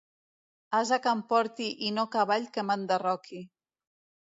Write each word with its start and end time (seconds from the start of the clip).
Ase 0.79 0.97
que 1.03 1.11
em 1.17 1.21
porti 1.33 1.67
i 1.89 1.93
no 1.99 2.07
cavall 2.17 2.49
que 2.57 2.65
m'enderroqui. 2.71 3.45